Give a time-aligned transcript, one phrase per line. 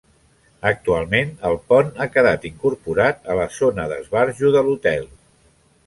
[0.69, 5.11] Actualment el pont ha quedat incorporat a la zona d'esbarjo de l'hotel.